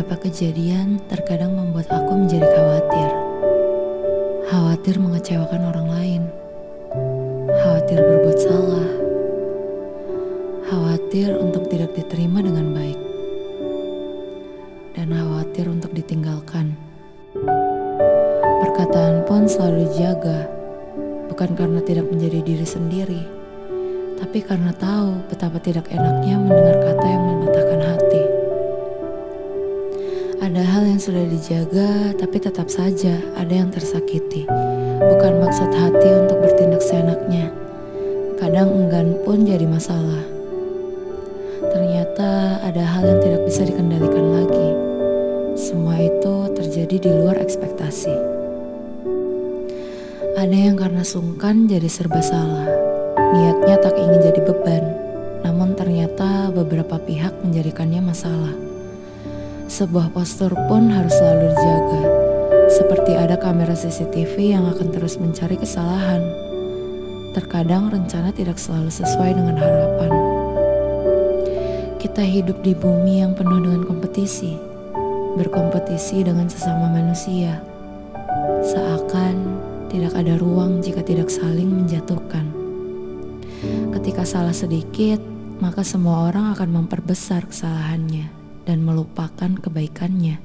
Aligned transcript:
kejadian 0.00 0.96
terkadang 1.12 1.52
membuat 1.52 1.84
aku 1.92 2.24
menjadi 2.24 2.48
khawatir. 2.48 3.10
Khawatir 4.48 4.94
mengecewakan 4.96 5.62
orang 5.68 5.88
lain. 5.92 6.22
Khawatir 7.60 8.00
berbuat 8.00 8.38
salah. 8.40 8.88
Khawatir 10.64 11.36
untuk 11.36 11.68
tidak 11.68 11.92
diterima 11.92 12.40
dengan 12.40 12.72
baik. 12.72 13.00
Dan 14.96 15.12
khawatir 15.12 15.68
untuk 15.68 15.92
ditinggalkan. 15.92 16.72
Perkataan 18.64 19.28
pun 19.28 19.44
selalu 19.44 19.92
dijaga, 19.92 20.48
bukan 21.28 21.52
karena 21.52 21.84
tidak 21.84 22.08
menjadi 22.08 22.40
diri 22.40 22.64
sendiri, 22.64 23.22
tapi 24.16 24.40
karena 24.40 24.72
tahu 24.72 25.20
betapa 25.28 25.60
tidak 25.60 25.92
enaknya 25.92 26.40
mendengar 26.40 26.80
kata 26.80 27.04
yang 27.04 27.22
mematahkan 27.28 27.80
hati. 27.84 28.41
Ada 30.42 30.58
hal 30.58 30.90
yang 30.90 30.98
sudah 30.98 31.22
dijaga, 31.22 32.18
tapi 32.18 32.42
tetap 32.42 32.66
saja 32.66 33.14
ada 33.38 33.54
yang 33.54 33.70
tersakiti. 33.70 34.42
Bukan 34.98 35.38
maksud 35.38 35.70
hati 35.70 36.08
untuk 36.18 36.42
bertindak 36.42 36.82
seenaknya. 36.82 37.54
Kadang 38.42 38.74
enggan 38.74 39.22
pun 39.22 39.46
jadi 39.46 39.62
masalah. 39.70 40.18
Ternyata 41.62 42.58
ada 42.58 42.82
hal 42.82 43.06
yang 43.06 43.20
tidak 43.22 43.46
bisa 43.46 43.62
dikendalikan 43.70 44.26
lagi. 44.34 44.68
Semua 45.54 46.02
itu 46.02 46.34
terjadi 46.58 46.96
di 46.98 47.10
luar 47.22 47.38
ekspektasi. 47.38 48.10
Ada 50.42 50.56
yang 50.58 50.74
karena 50.74 51.06
sungkan 51.06 51.70
jadi 51.70 51.86
serba 51.86 52.18
salah. 52.18 52.66
Niatnya 53.30 53.78
tak 53.78 53.94
ingin 53.94 54.18
jadi 54.26 54.42
beban, 54.42 54.90
namun 55.46 55.78
ternyata 55.78 56.50
beberapa 56.50 56.98
pihak 56.98 57.30
menjadikannya 57.46 58.02
masalah. 58.02 58.71
Sebuah 59.72 60.12
postur 60.12 60.52
pun 60.68 60.92
harus 60.92 61.16
selalu 61.16 61.48
dijaga, 61.48 62.04
seperti 62.76 63.16
ada 63.16 63.40
kamera 63.40 63.72
CCTV 63.72 64.52
yang 64.52 64.68
akan 64.68 64.92
terus 64.92 65.16
mencari 65.16 65.56
kesalahan. 65.56 66.20
Terkadang 67.32 67.88
rencana 67.88 68.36
tidak 68.36 68.60
selalu 68.60 68.92
sesuai 68.92 69.32
dengan 69.32 69.56
harapan. 69.56 70.12
Kita 71.96 72.20
hidup 72.20 72.60
di 72.60 72.76
bumi 72.76 73.24
yang 73.24 73.32
penuh 73.32 73.64
dengan 73.64 73.88
kompetisi, 73.88 74.60
berkompetisi 75.40 76.20
dengan 76.20 76.52
sesama 76.52 76.92
manusia. 76.92 77.64
Seakan 78.60 79.56
tidak 79.88 80.12
ada 80.20 80.36
ruang 80.36 80.84
jika 80.84 81.00
tidak 81.00 81.32
saling 81.32 81.72
menjatuhkan. 81.72 82.44
Ketika 83.96 84.28
salah 84.28 84.52
sedikit, 84.52 85.24
maka 85.64 85.80
semua 85.80 86.28
orang 86.28 86.52
akan 86.52 86.84
memperbesar 86.84 87.48
kesalahannya 87.48 88.41
dan 88.64 88.82
melupakan 88.86 89.52
kebaikannya. 89.58 90.38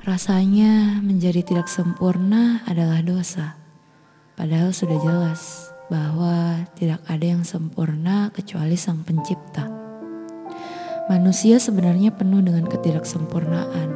Rasanya 0.00 1.02
menjadi 1.04 1.44
tidak 1.44 1.68
sempurna 1.68 2.64
adalah 2.64 3.04
dosa, 3.04 3.60
padahal 4.32 4.72
sudah 4.72 4.96
jelas 4.96 5.70
bahwa 5.92 6.64
tidak 6.78 7.04
ada 7.04 7.26
yang 7.36 7.44
sempurna 7.44 8.32
kecuali 8.32 8.80
Sang 8.80 9.04
Pencipta. 9.04 9.68
Manusia 11.10 11.58
sebenarnya 11.58 12.14
penuh 12.14 12.40
dengan 12.40 12.64
ketidaksempurnaan, 12.70 13.88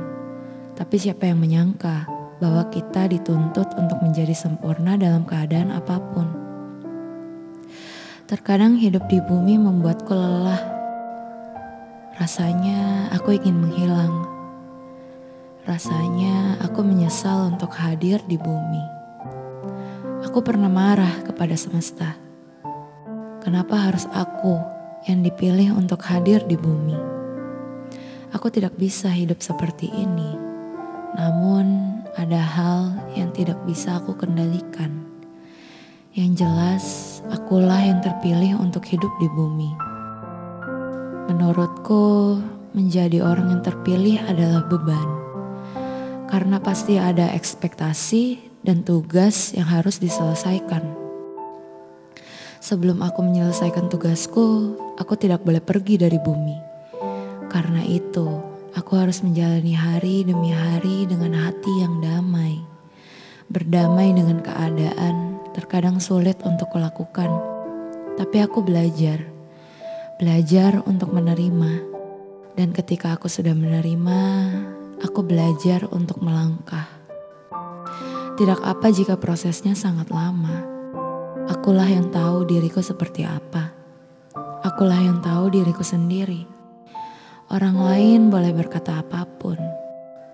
tapi 0.75 0.99
siapa 0.99 1.31
yang 1.31 1.39
menyangka 1.39 2.11
bahwa 2.43 2.67
kita 2.69 3.07
dituntut 3.07 3.71
untuk 3.79 4.03
menjadi 4.03 4.35
sempurna 4.35 4.99
dalam 4.99 5.23
keadaan 5.23 5.71
apa 5.71 6.03
pun? 6.11 6.27
Terkadang 8.27 8.75
hidup 8.77 9.07
di 9.07 9.23
bumi 9.23 9.57
membuatku 9.57 10.11
lelah 10.11 10.74
Rasanya 12.25 13.13
aku 13.13 13.37
ingin 13.37 13.53
menghilang. 13.53 14.25
Rasanya 15.69 16.57
aku 16.65 16.81
menyesal 16.81 17.53
untuk 17.53 17.77
hadir 17.77 18.25
di 18.25 18.41
bumi. 18.41 18.81
Aku 20.25 20.41
pernah 20.41 20.73
marah 20.73 21.21
kepada 21.21 21.53
semesta. 21.53 22.17
Kenapa 23.45 23.77
harus 23.77 24.09
aku 24.09 24.57
yang 25.05 25.21
dipilih 25.21 25.77
untuk 25.77 26.01
hadir 26.01 26.41
di 26.49 26.57
bumi? 26.57 26.97
Aku 28.33 28.49
tidak 28.49 28.73
bisa 28.81 29.13
hidup 29.13 29.45
seperti 29.45 29.93
ini. 29.93 30.33
Namun, 31.21 32.01
ada 32.17 32.41
hal 32.41 33.05
yang 33.13 33.37
tidak 33.37 33.61
bisa 33.69 34.01
aku 34.01 34.17
kendalikan. 34.17 35.05
Yang 36.17 36.41
jelas, 36.41 36.85
akulah 37.29 37.85
yang 37.85 38.01
terpilih 38.01 38.57
untuk 38.57 38.89
hidup 38.89 39.13
di 39.21 39.29
bumi. 39.29 39.84
Menurutku, 41.35 42.39
menjadi 42.79 43.19
orang 43.27 43.51
yang 43.51 43.63
terpilih 43.67 44.23
adalah 44.23 44.71
beban, 44.71 45.09
karena 46.31 46.63
pasti 46.63 46.95
ada 46.95 47.27
ekspektasi 47.35 48.39
dan 48.63 48.87
tugas 48.87 49.51
yang 49.51 49.67
harus 49.67 49.99
diselesaikan. 49.99 50.95
Sebelum 52.63 53.03
aku 53.03 53.27
menyelesaikan 53.27 53.91
tugasku, 53.91 54.79
aku 54.95 55.19
tidak 55.19 55.43
boleh 55.43 55.59
pergi 55.59 55.99
dari 55.99 56.23
bumi. 56.23 56.55
Karena 57.51 57.83
itu, 57.83 58.31
aku 58.79 58.95
harus 58.95 59.19
menjalani 59.27 59.75
hari 59.75 60.23
demi 60.23 60.55
hari 60.55 61.03
dengan 61.03 61.35
hati 61.35 61.83
yang 61.83 61.99
damai. 61.99 62.63
Berdamai 63.51 64.15
dengan 64.15 64.39
keadaan 64.39 65.43
terkadang 65.51 65.99
sulit 65.99 66.39
untuk 66.47 66.71
kulakukan, 66.71 67.27
tapi 68.23 68.39
aku 68.39 68.63
belajar 68.63 69.34
belajar 70.15 70.79
untuk 70.87 71.11
menerima. 71.11 71.91
Dan 72.55 72.71
ketika 72.71 73.19
aku 73.19 73.27
sudah 73.27 73.51
menerima, 73.51 74.21
aku 75.03 75.27
belajar 75.27 75.91
untuk 75.91 76.23
melangkah. 76.23 76.87
Tidak 78.39 78.63
apa 78.63 78.95
jika 78.95 79.19
prosesnya 79.19 79.75
sangat 79.75 80.11
lama. 80.15 80.63
Akulah 81.51 81.87
yang 81.87 82.15
tahu 82.15 82.47
diriku 82.47 82.79
seperti 82.79 83.27
apa. 83.27 83.75
Akulah 84.63 85.03
yang 85.03 85.19
tahu 85.19 85.51
diriku 85.51 85.83
sendiri. 85.83 86.47
Orang 87.51 87.77
lain 87.79 88.31
boleh 88.31 88.55
berkata 88.55 89.03
apa 89.03 89.27
pun. 89.27 89.59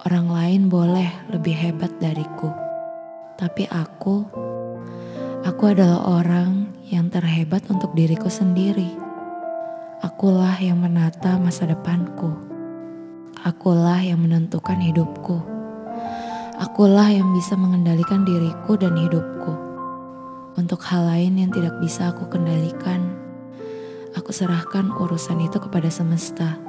Orang 0.04 0.32
lain 0.32 0.68
boleh 0.68 1.08
lebih 1.32 1.56
hebat 1.56 1.92
dariku. 2.00 2.52
Tapi 3.36 3.64
aku, 3.68 4.28
aku 5.44 5.62
adalah 5.64 6.20
orang 6.20 6.68
yang 6.88 7.08
terhebat 7.08 7.64
untuk 7.68 7.92
diriku 7.96 8.28
sendiri. 8.28 9.09
Akulah 10.20 10.60
yang 10.60 10.84
menata 10.84 11.40
masa 11.40 11.64
depanku. 11.64 12.28
Akulah 13.40 14.04
yang 14.04 14.20
menentukan 14.20 14.76
hidupku. 14.76 15.40
Akulah 16.60 17.08
yang 17.08 17.32
bisa 17.32 17.56
mengendalikan 17.56 18.28
diriku 18.28 18.76
dan 18.76 19.00
hidupku. 19.00 19.48
Untuk 20.60 20.84
hal 20.84 21.08
lain 21.08 21.40
yang 21.40 21.48
tidak 21.48 21.72
bisa 21.80 22.12
aku 22.12 22.28
kendalikan, 22.28 23.16
aku 24.12 24.28
serahkan 24.28 24.92
urusan 24.92 25.40
itu 25.40 25.56
kepada 25.56 25.88
semesta. 25.88 26.60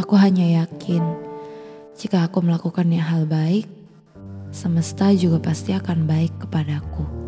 Aku 0.00 0.16
hanya 0.16 0.64
yakin 0.64 1.04
jika 1.92 2.24
aku 2.24 2.40
melakukannya 2.40 3.04
hal 3.04 3.28
baik, 3.28 3.68
semesta 4.48 5.12
juga 5.12 5.44
pasti 5.44 5.76
akan 5.76 6.08
baik 6.08 6.48
kepadaku. 6.48 7.25